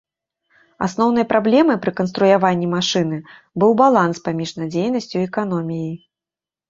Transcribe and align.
Асноўнай 0.85 1.25
праблемай 1.33 1.77
пры 1.83 1.91
канструяванні 1.99 2.67
машыны 2.75 3.17
быў 3.65 3.71
баланс 3.85 4.17
паміж 4.29 4.57
надзейнасцю 4.63 5.15
і 5.19 5.23
эканоміяй. 5.29 5.95